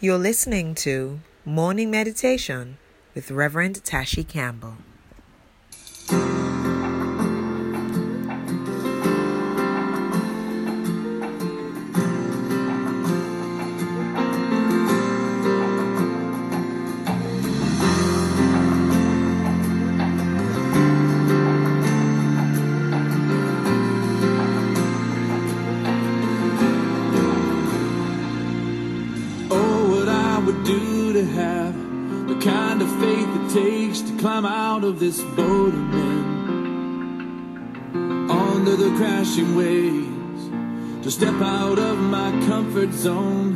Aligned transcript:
You're 0.00 0.16
listening 0.16 0.76
to 0.76 1.18
Morning 1.44 1.90
Meditation 1.90 2.78
with 3.16 3.32
Reverend 3.32 3.82
Tashi 3.82 4.22
Campbell. 4.22 4.76
Climb 34.18 34.44
out 34.44 34.82
of 34.82 34.98
this 34.98 35.22
boat 35.22 35.72
and 35.72 35.92
then 35.92 36.24
onto 38.28 38.74
the 38.74 38.90
crashing 38.96 39.54
waves, 39.54 40.48
to 41.04 41.10
step 41.10 41.40
out 41.40 41.78
of 41.78 41.98
my 41.98 42.32
comfort 42.46 42.92
zone 42.92 43.54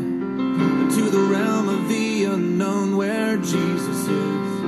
into 0.83 1.11
the 1.11 1.19
realm 1.19 1.69
of 1.69 1.89
the 1.89 2.25
unknown 2.25 2.97
where 2.97 3.37
Jesus 3.39 4.07
is, 4.07 4.63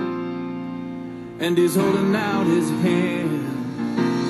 and 1.38 1.56
He's 1.56 1.76
holding 1.76 2.16
out 2.16 2.46
His 2.46 2.68
hand. 2.70 3.46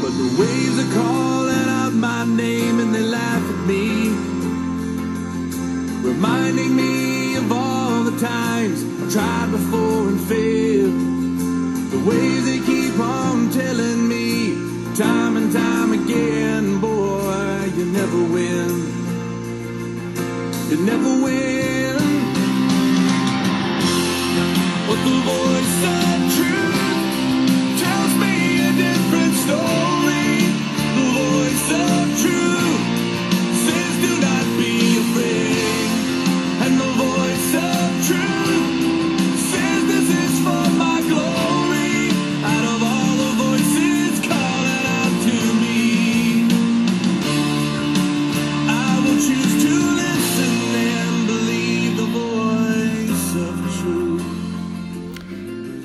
But 0.03 0.11
the 0.11 0.37
waves 0.39 0.79
are 0.85 0.93
calling 0.93 1.69
out 1.81 1.95
my 1.95 2.27
name 2.27 2.79
and 2.79 2.95
they 2.95 3.01
laugh 3.01 3.43
at 3.43 3.67
me 3.67 4.11
reminding 6.05 6.77
me 6.77 7.37
of 7.37 7.51
all 7.51 8.03
the 8.05 8.19
times 8.19 8.85
I 8.85 9.11
tried 9.11 9.51
before 9.51 10.09
and 10.09 10.21
failed. 10.21 10.54
Ways 12.05 12.45
they 12.45 12.59
keep 12.59 12.99
on 12.99 13.51
telling 13.51 14.07
me 14.07 14.53
time 14.95 15.39
and 15.39 15.51
time 15.51 15.93
again, 15.93 16.79
boy, 16.79 17.71
you 17.77 17.87
never 17.87 18.23
win. 18.25 18.73
You 20.69 20.77
never 20.85 21.25
win. 21.25 21.74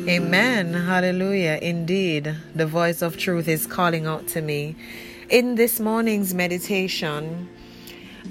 Amen. 0.09 0.73
Hallelujah. 0.73 1.59
Indeed, 1.61 2.35
the 2.55 2.65
voice 2.65 3.03
of 3.03 3.15
truth 3.15 3.47
is 3.47 3.67
calling 3.67 4.07
out 4.07 4.25
to 4.29 4.41
me. 4.41 4.75
In 5.29 5.53
this 5.53 5.79
morning's 5.79 6.33
meditation, 6.33 7.47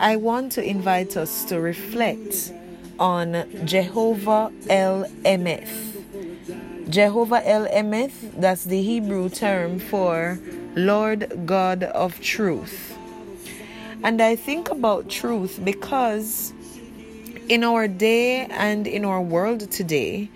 I 0.01 0.17
want 0.17 0.51
to 0.53 0.65
invite 0.65 1.17
us 1.17 1.45
to 1.45 1.61
reflect 1.61 2.53
on 2.98 3.47
Jehovah 3.65 4.51
El 4.69 5.05
Emeth. 5.25 6.91
Jehovah 6.91 7.48
El 7.48 7.69
Emeth, 7.69 8.33
that's 8.41 8.65
the 8.65 8.83
Hebrew 8.83 9.29
term 9.29 9.79
for 9.79 10.37
Lord 10.75 11.47
God 11.47 11.85
of 11.85 12.20
Truth. 12.20 12.98
And 14.02 14.20
I 14.20 14.35
think 14.35 14.69
about 14.69 15.08
truth 15.08 15.61
because 15.63 16.52
in 17.48 17.63
our 17.63 17.86
day 17.86 18.47
and 18.47 18.89
in 18.89 19.05
our 19.05 19.23
world 19.23 19.70
today, 19.70 20.29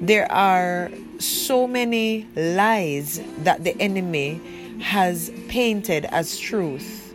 there 0.00 0.30
are 0.30 0.90
so 1.18 1.66
many 1.66 2.26
lies 2.36 3.20
that 3.38 3.64
the 3.64 3.76
enemy 3.80 4.40
has 4.80 5.30
painted 5.48 6.04
as 6.06 6.38
truth. 6.38 7.14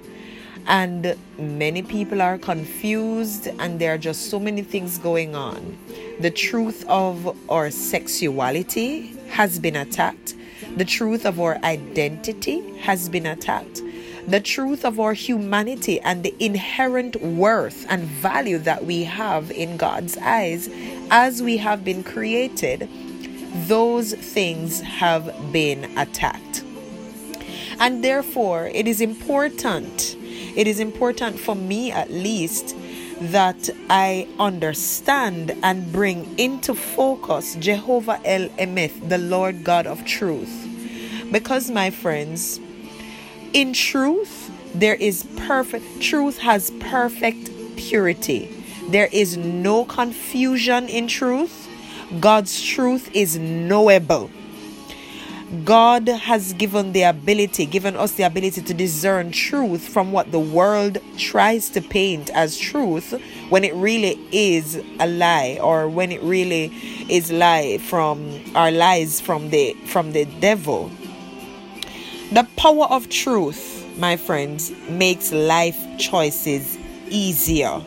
And 0.66 1.18
many 1.38 1.82
people 1.82 2.22
are 2.22 2.38
confused, 2.38 3.48
and 3.48 3.80
there 3.80 3.94
are 3.94 3.98
just 3.98 4.30
so 4.30 4.40
many 4.40 4.62
things 4.62 4.98
going 4.98 5.36
on. 5.36 5.78
The 6.20 6.32
truth 6.32 6.86
of 6.88 7.38
our 7.50 7.70
sexuality 7.70 9.18
has 9.30 9.60
been 9.60 9.76
attacked, 9.76 10.36
the 10.78 10.86
truth 10.86 11.26
of 11.26 11.40
our 11.40 11.58
identity 11.64 12.78
has 12.80 13.10
been 13.10 13.26
attacked 13.26 13.82
the 14.28 14.40
truth 14.40 14.86
of 14.86 15.00
our 15.00 15.14
humanity 15.14 16.00
and 16.02 16.24
the 16.24 16.34
inherent 16.40 17.22
worth 17.22 17.86
and 17.90 18.04
value 18.04 18.58
that 18.58 18.86
we 18.86 19.04
have 19.04 19.52
in 19.52 19.76
God's 19.76 20.18
eyes 20.18 20.70
as 21.13 21.44
we 21.44 21.57
have 21.57 21.85
been 21.85 22.03
created, 22.03 22.90
those 23.68 24.16
things 24.16 24.81
have 24.81 25.31
been 25.53 25.96
attacked. 25.96 26.63
And 27.79 28.03
therefore, 28.03 28.66
it 28.74 28.88
is 28.88 29.00
important, 29.00 30.18
it 30.56 30.66
is 30.66 30.79
important 30.79 31.40
for 31.40 31.53
me 31.53 31.91
at 31.91 32.09
least, 32.09 32.75
that 33.22 33.69
I 33.91 34.28
understand 34.40 35.56
and 35.62 35.91
bring 35.94 36.40
into 36.40 36.73
focus 36.73 37.56
Jehovah 37.59 38.19
El 38.25 38.50
Emeth, 38.57 39.07
the 39.07 39.19
Lord 39.19 39.63
God 39.63 39.85
of 39.85 40.03
truth. 40.06 40.68
Because, 41.31 41.69
my 41.69 41.91
friends, 41.91 42.59
in 43.53 43.73
truth, 43.73 44.50
there 44.73 44.96
is 44.96 45.28
perfect, 45.38 46.02
truth 46.02 46.40
has 46.40 46.72
perfect 46.79 47.52
purity. 47.78 48.53
There 48.90 49.10
is 49.12 49.38
no 49.38 49.86
confusion 49.86 50.88
in 50.88 51.08
truth. 51.08 51.70
God's 52.20 52.62
truth 52.62 53.10
is 53.14 53.38
knowable. 53.38 54.30
God 55.66 56.08
has 56.08 56.54
given 56.54 56.94
the 56.94 57.04
ability, 57.04 57.68
given 57.68 57.96
us 57.96 58.14
the 58.14 58.24
ability 58.24 58.62
to 58.64 58.74
discern 58.74 59.32
truth 59.32 59.88
from 59.88 60.12
what 60.12 60.32
the 60.32 60.40
world 60.40 60.98
tries 61.18 61.70
to 61.72 61.82
paint 61.82 62.32
as 62.32 62.58
truth 62.58 63.14
when 63.50 63.64
it 63.64 63.76
really 63.76 64.20
is 64.32 64.82
a 65.00 65.06
lie 65.08 65.60
or 65.62 65.88
when 65.88 66.12
it 66.12 66.24
really 66.24 66.66
is 67.08 67.32
lie 67.32 67.78
from 67.78 68.42
our 68.56 68.72
lies 68.72 69.22
from 69.22 69.52
the 69.52 69.74
from 69.86 70.12
the 70.14 70.26
devil. 70.40 70.90
The 72.32 72.48
power 72.58 72.86
of 72.86 73.10
truth, 73.10 73.86
my 74.00 74.18
friends, 74.18 74.72
makes 74.90 75.32
life 75.32 75.78
choices 76.00 76.80
easier. 77.10 77.80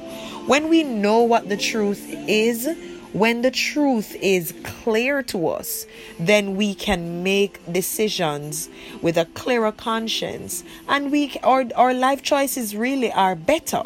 When 0.47 0.69
we 0.69 0.84
know 0.84 1.23
what 1.25 1.49
the 1.49 1.57
truth 1.57 2.07
is, 2.29 2.69
when 3.12 3.43
the 3.43 3.51
truth 3.51 4.15
is 4.23 4.55
clear 4.62 5.21
to 5.25 5.49
us, 5.49 5.87
then 6.21 6.55
we 6.55 6.73
can 6.73 7.25
make 7.25 7.61
decisions 7.73 8.69
with 9.03 9.19
a 9.19 9.25
clearer 9.25 9.73
conscience 9.73 10.62
and 10.89 11.11
we 11.11 11.34
our, 11.43 11.65
our 11.75 11.93
life 11.93 12.23
choices 12.23 12.77
really 12.77 13.11
are 13.11 13.34
better 13.34 13.83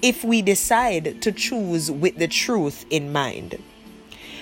if 0.00 0.24
we 0.24 0.40
decide 0.40 1.20
to 1.20 1.30
choose 1.30 1.90
with 1.90 2.16
the 2.16 2.28
truth 2.28 2.86
in 2.88 3.12
mind. 3.12 3.62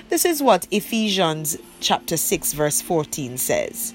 This 0.09 0.25
is 0.25 0.41
what 0.41 0.69
Ephesians 0.71 1.57
chapter 1.81 2.17
6 2.17 2.53
verse 2.53 2.81
14 2.81 3.39
says. 3.39 3.93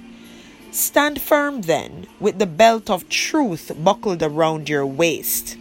Stand 0.71 1.21
firm 1.21 1.61
then, 1.61 2.07
with 2.19 2.37
the 2.37 2.45
belt 2.45 2.89
of 2.89 3.07
truth 3.07 3.71
buckled 3.81 4.21
around 4.21 4.67
your 4.67 4.85
waist. 4.85 5.55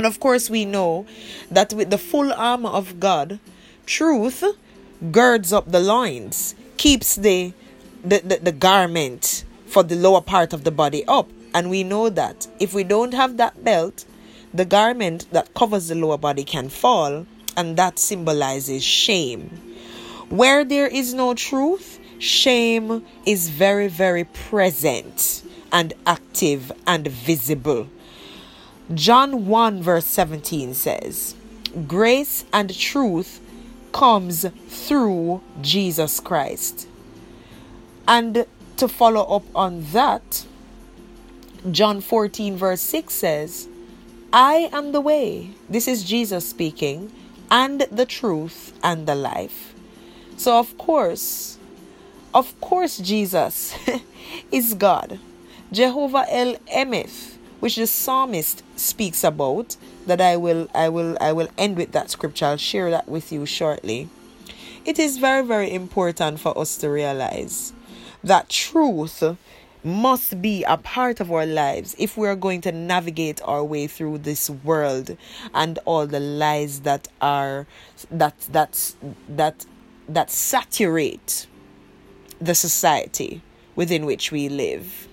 And 0.00 0.06
of 0.06 0.18
course, 0.18 0.48
we 0.48 0.64
know 0.64 1.04
that 1.50 1.74
with 1.74 1.90
the 1.90 1.98
full 1.98 2.32
armor 2.32 2.70
of 2.70 2.98
God, 3.00 3.38
truth 3.84 4.42
girds 5.12 5.52
up 5.52 5.70
the 5.70 5.78
loins, 5.78 6.54
keeps 6.78 7.16
the, 7.16 7.52
the, 8.02 8.20
the, 8.20 8.36
the 8.36 8.52
garment 8.52 9.44
for 9.66 9.82
the 9.82 9.96
lower 9.96 10.22
part 10.22 10.54
of 10.54 10.64
the 10.64 10.70
body 10.70 11.04
up. 11.06 11.28
And 11.52 11.68
we 11.68 11.84
know 11.84 12.08
that 12.08 12.46
if 12.58 12.72
we 12.72 12.82
don't 12.82 13.12
have 13.12 13.36
that 13.36 13.62
belt, 13.62 14.06
the 14.54 14.64
garment 14.64 15.26
that 15.32 15.52
covers 15.52 15.88
the 15.88 15.96
lower 15.96 16.16
body 16.16 16.44
can 16.44 16.70
fall, 16.70 17.26
and 17.54 17.76
that 17.76 17.98
symbolizes 17.98 18.82
shame. 18.82 19.50
Where 20.30 20.64
there 20.64 20.86
is 20.86 21.12
no 21.12 21.34
truth, 21.34 22.00
shame 22.18 23.04
is 23.26 23.50
very, 23.50 23.88
very 23.88 24.24
present 24.24 25.42
and 25.70 25.92
active 26.06 26.72
and 26.86 27.06
visible. 27.06 27.86
John 28.94 29.46
1 29.46 29.82
verse 29.82 30.06
17 30.06 30.74
says, 30.74 31.34
Grace 31.86 32.44
and 32.52 32.76
truth 32.76 33.40
comes 33.92 34.46
through 34.68 35.42
Jesus 35.60 36.20
Christ. 36.20 36.88
And 38.08 38.46
to 38.76 38.88
follow 38.88 39.22
up 39.36 39.44
on 39.54 39.84
that, 39.92 40.44
John 41.70 42.00
14 42.00 42.56
verse 42.56 42.80
6 42.80 43.12
says, 43.12 43.68
I 44.32 44.70
am 44.72 44.92
the 44.92 45.00
way. 45.00 45.50
This 45.68 45.86
is 45.86 46.04
Jesus 46.04 46.48
speaking. 46.48 47.12
and 47.50 47.80
the 47.90 48.06
truth 48.06 48.72
and 48.82 49.06
the 49.06 49.14
life. 49.14 49.74
So, 50.36 50.58
of 50.58 50.78
course, 50.78 51.58
of 52.32 52.58
course, 52.60 52.98
Jesus 52.98 53.74
is 54.52 54.74
God. 54.74 55.18
Jehovah 55.72 56.26
El 56.30 56.54
Emeth, 56.72 57.36
which 57.60 57.76
the 57.76 57.86
psalmist 57.86 58.62
speaks 58.76 59.22
about, 59.22 59.76
that 60.06 60.20
I 60.20 60.36
will 60.36 60.68
I 60.74 60.88
will 60.88 61.16
I 61.20 61.32
will 61.32 61.48
end 61.56 61.76
with 61.76 61.92
that 61.92 62.10
scripture. 62.10 62.46
I'll 62.46 62.56
share 62.56 62.90
that 62.90 63.08
with 63.08 63.30
you 63.30 63.46
shortly. 63.46 64.08
It 64.84 64.98
is 64.98 65.18
very, 65.18 65.44
very 65.46 65.72
important 65.72 66.40
for 66.40 66.56
us 66.58 66.78
to 66.78 66.88
realize 66.88 67.74
that 68.24 68.48
truth 68.48 69.22
must 69.84 70.42
be 70.42 70.62
a 70.64 70.76
part 70.76 71.20
of 71.20 71.32
our 71.32 71.46
lives 71.46 71.94
if 71.98 72.16
we 72.16 72.26
are 72.26 72.36
going 72.36 72.60
to 72.62 72.72
navigate 72.72 73.40
our 73.44 73.64
way 73.64 73.86
through 73.86 74.18
this 74.18 74.50
world 74.50 75.16
and 75.54 75.78
all 75.84 76.06
the 76.06 76.20
lies 76.20 76.80
that 76.80 77.08
are 77.20 77.66
that 78.10 78.38
that 78.52 78.94
that 79.28 79.66
that 80.08 80.30
saturate 80.30 81.46
the 82.40 82.54
society 82.54 83.42
within 83.76 84.04
which 84.04 84.32
we 84.32 84.48
live. 84.48 85.08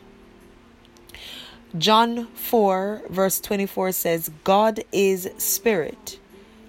John 1.76 2.28
4, 2.28 3.02
verse 3.10 3.42
24 3.42 3.92
says, 3.92 4.32
God 4.46 4.80
is 4.94 5.30
spirit, 5.38 6.18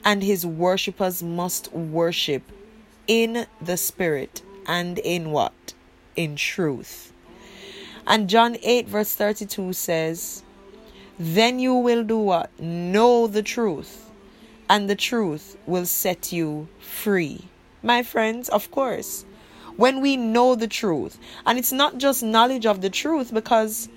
and 0.04 0.24
his 0.24 0.44
worshippers 0.44 1.22
must 1.22 1.72
worship 1.72 2.42
in 3.06 3.46
the 3.62 3.76
spirit 3.76 4.42
and 4.66 4.98
in 4.98 5.30
what? 5.30 5.72
In 6.16 6.34
truth. 6.34 7.12
And 8.08 8.28
John 8.28 8.56
8, 8.60 8.88
verse 8.88 9.14
32 9.14 9.72
says, 9.72 10.42
Then 11.16 11.60
you 11.60 11.74
will 11.74 12.02
do 12.02 12.18
what? 12.18 12.50
Know 12.58 13.28
the 13.28 13.42
truth, 13.42 14.10
and 14.68 14.90
the 14.90 14.96
truth 14.96 15.56
will 15.64 15.86
set 15.86 16.32
you 16.32 16.66
free. 16.80 17.44
My 17.84 18.02
friends, 18.02 18.48
of 18.48 18.68
course, 18.72 19.24
when 19.76 20.00
we 20.00 20.16
know 20.16 20.56
the 20.56 20.66
truth, 20.66 21.20
and 21.46 21.56
it's 21.56 21.72
not 21.72 21.98
just 21.98 22.24
knowledge 22.24 22.66
of 22.66 22.80
the 22.80 22.90
truth, 22.90 23.32
because 23.32 23.88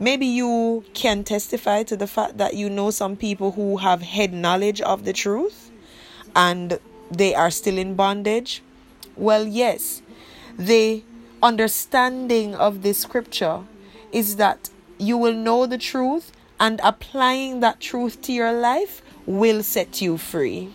maybe 0.00 0.26
you 0.26 0.82
can 0.94 1.22
testify 1.22 1.82
to 1.84 1.96
the 1.96 2.06
fact 2.06 2.38
that 2.38 2.54
you 2.54 2.68
know 2.68 2.90
some 2.90 3.14
people 3.14 3.52
who 3.52 3.76
have 3.76 4.02
head 4.02 4.32
knowledge 4.32 4.80
of 4.80 5.04
the 5.04 5.12
truth 5.12 5.70
and 6.34 6.80
they 7.10 7.34
are 7.34 7.50
still 7.50 7.78
in 7.78 7.94
bondage. 7.94 8.62
Well, 9.16 9.46
yes, 9.46 10.02
the 10.58 11.04
understanding 11.42 12.54
of 12.54 12.82
this 12.82 12.98
scripture 12.98 13.60
is 14.10 14.36
that 14.36 14.70
you 14.98 15.16
will 15.16 15.34
know 15.34 15.66
the 15.66 15.78
truth 15.78 16.32
and 16.58 16.80
applying 16.82 17.60
that 17.60 17.80
truth 17.80 18.20
to 18.22 18.32
your 18.32 18.52
life 18.52 19.02
will 19.26 19.62
set 19.62 20.00
you 20.00 20.18
free. 20.18 20.70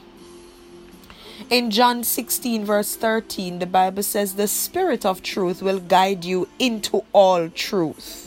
In 1.49 1.69
John 1.69 2.03
16, 2.03 2.65
verse 2.65 2.95
13, 2.95 3.59
the 3.59 3.65
Bible 3.65 4.01
says, 4.01 4.35
The 4.35 4.47
Spirit 4.47 5.05
of 5.05 5.21
truth 5.21 5.61
will 5.61 5.79
guide 5.79 6.25
you 6.25 6.47
into 6.57 7.03
all 7.11 7.49
truth. 7.49 8.24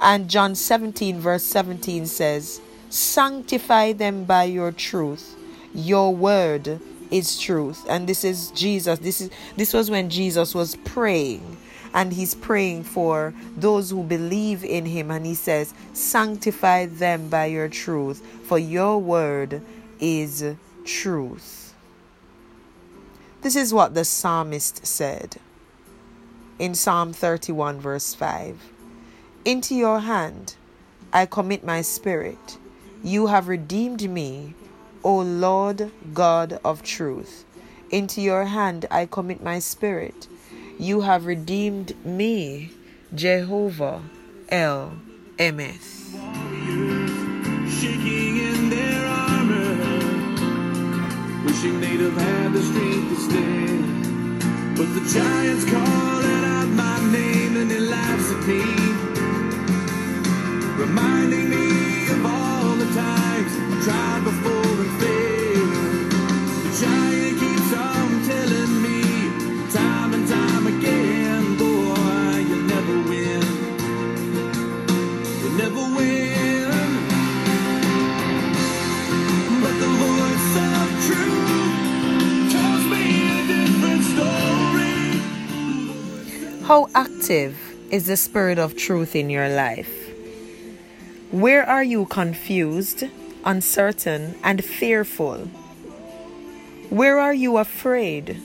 And 0.00 0.30
John 0.30 0.54
17, 0.54 1.20
verse 1.20 1.42
17 1.42 2.06
says, 2.06 2.60
Sanctify 2.88 3.92
them 3.92 4.24
by 4.24 4.44
your 4.44 4.72
truth. 4.72 5.36
Your 5.74 6.14
word 6.14 6.80
is 7.10 7.38
truth. 7.38 7.84
And 7.88 8.08
this 8.08 8.24
is 8.24 8.50
jesus. 8.52 8.98
This 8.98 9.20
is 9.20 9.30
this 9.56 9.72
was 9.72 9.90
when 9.90 10.10
jesus 10.10 10.54
was 10.54 10.76
praying. 10.76 11.58
And 11.92 12.12
he's 12.12 12.34
praying 12.34 12.84
for 12.84 13.34
those 13.56 13.90
who 13.90 14.02
believe 14.04 14.64
in 14.64 14.86
him. 14.86 15.10
And 15.10 15.26
he 15.26 15.34
says 15.34 15.74
sanctify 15.92 16.86
them 16.86 17.28
by 17.28 17.46
your 17.46 17.68
truth 17.68 18.24
for 18.44 18.58
your 18.58 18.98
word 18.98 19.62
is 20.00 20.44
truth. 20.84 21.74
This 23.42 23.56
is 23.56 23.72
what 23.72 23.94
the 23.94 24.04
psalmist 24.04 24.86
said 24.86 25.36
in 26.58 26.74
psalm 26.74 27.12
31 27.12 27.80
verse 27.80 28.14
5 28.14 28.79
into 29.44 29.74
your 29.74 30.00
hand 30.00 30.54
i 31.12 31.26
commit 31.26 31.64
my 31.64 31.80
spirit 31.82 32.58
you 33.02 33.28
have 33.28 33.48
redeemed 33.48 34.08
me 34.10 34.54
O 35.02 35.20
Lord 35.20 35.90
God 36.12 36.60
of 36.64 36.82
truth. 36.82 37.44
Into 37.90 38.20
your 38.20 38.44
hand 38.44 38.86
I 38.90 39.06
commit 39.06 39.42
my 39.42 39.58
spirit. 39.58 40.28
You 40.78 41.00
have 41.02 41.26
redeemed 41.26 41.94
me, 42.04 42.70
Jehovah 43.14 44.02
El 44.50 44.92
Emeth. 45.38 46.12
shaking 47.80 48.36
in 48.36 48.70
their 48.70 49.06
armor, 49.08 49.74
wishing 51.44 51.80
they'd 51.80 52.00
have 52.00 52.16
had 52.16 52.52
the 52.52 52.62
strength 52.62 53.30
to. 53.30 54.76
But 54.76 54.94
the 54.94 55.00
giants 55.12 55.64
out 55.72 56.68
my 56.68 57.12
name 57.12 57.56
and 57.56 57.70
reminding 60.80 61.50
me 61.50 62.08
of 62.08 62.24
all 62.24 62.74
the 62.74 62.86
times 62.94 63.52
I 63.54 63.82
tried 63.84 64.24
before 64.24 64.80
and 64.80 64.92
failed. 65.02 66.08
The 66.64 66.72
giant 66.80 67.36
keeps 67.38 67.72
on 67.76 68.22
telling 68.24 68.74
me 68.80 69.02
time 69.70 70.14
and 70.14 70.26
time 70.26 70.66
again, 70.74 71.58
boy, 71.58 72.40
you'll 72.48 72.64
never 72.64 72.96
win. 73.10 73.44
You'll 75.40 75.58
never 75.64 75.84
win. 75.96 76.72
But 79.60 79.74
the 79.84 79.90
voice 80.00 80.52
of 80.72 80.88
truth 81.06 81.76
tells 82.56 82.84
me 82.88 83.04
a 83.36 83.40
different 83.52 84.02
story. 84.12 85.04
How 86.64 86.88
active 86.94 87.52
is 87.90 88.06
the 88.06 88.16
Spirit 88.16 88.58
of 88.58 88.76
truth 88.76 89.14
in 89.14 89.28
your 89.28 89.50
life? 89.50 89.99
Where 91.30 91.64
are 91.64 91.84
you 91.84 92.06
confused, 92.06 93.04
uncertain, 93.44 94.34
and 94.42 94.64
fearful? 94.64 95.48
Where 96.90 97.20
are 97.20 97.32
you 97.32 97.58
afraid? 97.58 98.42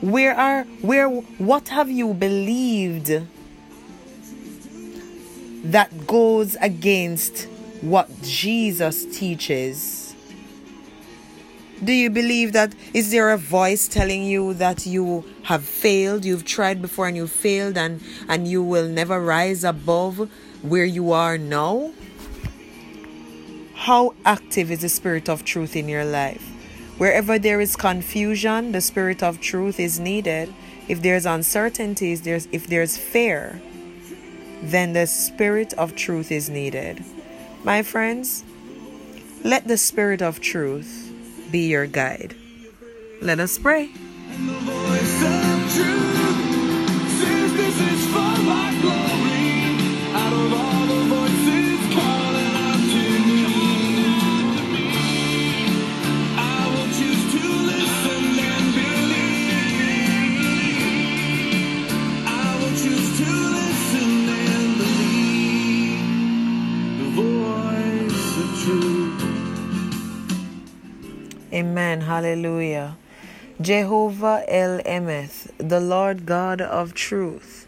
Where 0.00 0.36
are 0.36 0.62
where 0.82 1.08
what 1.08 1.70
have 1.70 1.90
you 1.90 2.14
believed 2.14 3.10
that 5.64 6.06
goes 6.06 6.54
against 6.60 7.48
what 7.80 8.08
Jesus 8.22 9.04
teaches? 9.06 10.14
Do 11.82 11.92
you 11.92 12.08
believe 12.08 12.52
that 12.52 12.72
is 12.94 13.10
there 13.10 13.30
a 13.30 13.36
voice 13.36 13.88
telling 13.88 14.22
you 14.22 14.54
that 14.54 14.86
you 14.86 15.24
have 15.42 15.64
failed, 15.64 16.24
you've 16.24 16.44
tried 16.44 16.80
before 16.80 17.08
and 17.08 17.16
you 17.16 17.26
failed 17.26 17.76
and 17.76 18.00
and 18.28 18.46
you 18.46 18.62
will 18.62 18.86
never 18.86 19.20
rise 19.20 19.64
above 19.64 20.30
where 20.62 20.84
you 20.84 21.12
are 21.12 21.38
now? 21.38 21.92
How 23.74 24.14
active 24.24 24.70
is 24.70 24.80
the 24.80 24.88
spirit 24.88 25.28
of 25.28 25.44
truth 25.44 25.76
in 25.76 25.88
your 25.88 26.04
life? 26.04 26.42
Wherever 26.98 27.38
there 27.38 27.60
is 27.60 27.76
confusion, 27.76 28.72
the 28.72 28.80
spirit 28.80 29.22
of 29.22 29.40
truth 29.40 29.78
is 29.78 30.00
needed. 30.00 30.52
If 30.88 31.02
there's 31.02 31.26
uncertainties, 31.26 32.22
there's 32.22 32.48
if 32.50 32.66
there's 32.66 32.96
fear, 32.96 33.62
then 34.62 34.94
the 34.94 35.06
spirit 35.06 35.72
of 35.74 35.94
truth 35.94 36.32
is 36.32 36.50
needed. 36.50 37.04
My 37.62 37.82
friends, 37.82 38.42
let 39.44 39.68
the 39.68 39.76
spirit 39.76 40.22
of 40.22 40.40
truth 40.40 41.12
be 41.52 41.68
your 41.68 41.86
guide. 41.86 42.34
Let 43.22 43.38
us 43.38 43.58
pray. 43.58 43.90
Amen. 71.50 72.02
Hallelujah. 72.02 72.98
Jehovah 73.58 74.44
El 74.46 74.80
Emeth, 74.80 75.50
the 75.56 75.80
Lord 75.80 76.26
God 76.26 76.60
of 76.60 76.92
truth. 76.92 77.66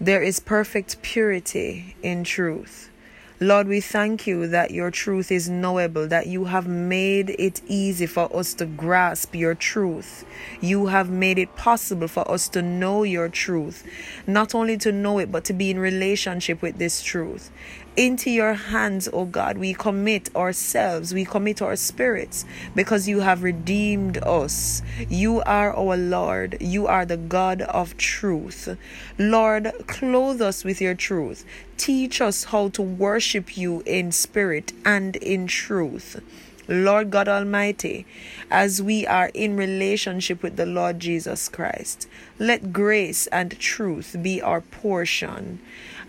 There 0.00 0.22
is 0.22 0.40
perfect 0.40 1.00
purity 1.02 1.94
in 2.02 2.24
truth. 2.24 2.90
Lord, 3.38 3.68
we 3.68 3.80
thank 3.80 4.26
you 4.26 4.48
that 4.48 4.72
your 4.72 4.90
truth 4.90 5.30
is 5.30 5.48
knowable, 5.48 6.08
that 6.08 6.26
you 6.26 6.46
have 6.46 6.66
made 6.66 7.30
it 7.38 7.60
easy 7.68 8.06
for 8.06 8.34
us 8.34 8.54
to 8.54 8.66
grasp 8.66 9.34
your 9.34 9.54
truth. 9.54 10.24
You 10.60 10.86
have 10.86 11.08
made 11.10 11.38
it 11.38 11.54
possible 11.54 12.08
for 12.08 12.28
us 12.30 12.48
to 12.48 12.62
know 12.62 13.02
your 13.02 13.28
truth. 13.28 13.84
Not 14.26 14.54
only 14.54 14.78
to 14.78 14.90
know 14.90 15.18
it, 15.18 15.30
but 15.30 15.44
to 15.44 15.52
be 15.52 15.70
in 15.70 15.78
relationship 15.78 16.60
with 16.60 16.78
this 16.78 17.02
truth. 17.02 17.50
Into 17.96 18.30
your 18.30 18.52
hands, 18.52 19.08
O 19.10 19.24
God, 19.24 19.56
we 19.56 19.72
commit 19.72 20.34
ourselves, 20.36 21.14
we 21.14 21.24
commit 21.24 21.62
our 21.62 21.76
spirits, 21.76 22.44
because 22.74 23.08
you 23.08 23.20
have 23.20 23.42
redeemed 23.42 24.18
us. 24.18 24.82
You 25.08 25.40
are 25.46 25.74
our 25.74 25.96
Lord. 25.96 26.58
You 26.60 26.86
are 26.86 27.06
the 27.06 27.16
God 27.16 27.62
of 27.62 27.96
truth. 27.96 28.76
Lord, 29.18 29.72
clothe 29.86 30.42
us 30.42 30.62
with 30.62 30.78
your 30.78 30.94
truth. 30.94 31.46
Teach 31.78 32.20
us 32.20 32.44
how 32.44 32.68
to 32.68 32.82
worship 32.82 33.56
you 33.56 33.82
in 33.86 34.12
spirit 34.12 34.74
and 34.84 35.16
in 35.16 35.46
truth. 35.46 36.20
Lord 36.68 37.10
God 37.10 37.28
Almighty, 37.28 38.04
as 38.50 38.82
we 38.82 39.06
are 39.06 39.30
in 39.32 39.56
relationship 39.56 40.42
with 40.42 40.56
the 40.56 40.66
Lord 40.66 41.00
Jesus 41.00 41.48
Christ, 41.48 42.06
let 42.38 42.74
grace 42.74 43.26
and 43.28 43.58
truth 43.58 44.16
be 44.20 44.42
our 44.42 44.60
portion 44.60 45.60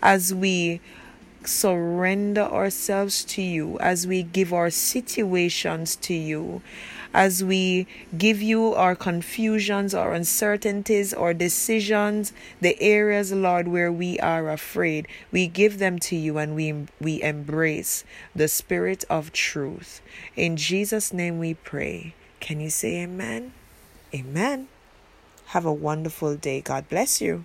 as 0.02 0.34
we 0.34 0.82
surrender 1.48 2.42
ourselves 2.42 3.24
to 3.24 3.42
you, 3.42 3.78
as 3.78 4.06
we 4.06 4.22
give 4.22 4.52
our 4.52 4.70
situations 4.70 5.96
to 5.96 6.14
you, 6.14 6.62
as 7.14 7.42
we 7.42 7.86
give 8.16 8.42
you 8.42 8.74
our 8.74 8.94
confusions, 8.94 9.94
our 9.94 10.12
uncertainties, 10.12 11.14
our 11.14 11.32
decisions, 11.32 12.32
the 12.60 12.80
areas, 12.80 13.32
Lord, 13.32 13.66
where 13.68 13.90
we 13.90 14.18
are 14.20 14.50
afraid. 14.50 15.08
We 15.32 15.46
give 15.46 15.78
them 15.78 15.98
to 16.00 16.16
you 16.16 16.38
and 16.38 16.54
we, 16.54 16.86
we 17.00 17.22
embrace 17.22 18.04
the 18.36 18.48
spirit 18.48 19.04
of 19.08 19.32
truth. 19.32 20.00
In 20.36 20.56
Jesus' 20.56 21.12
name 21.12 21.38
we 21.38 21.54
pray. 21.54 22.14
Can 22.40 22.60
you 22.60 22.70
say 22.70 23.02
amen? 23.02 23.52
Amen. 24.14 24.68
Have 25.46 25.64
a 25.64 25.72
wonderful 25.72 26.36
day. 26.36 26.60
God 26.60 26.88
bless 26.88 27.20
you. 27.20 27.44